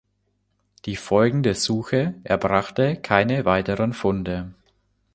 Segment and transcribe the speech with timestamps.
[0.85, 4.51] Die folgende Suche erbrachte keine weiteren Funde.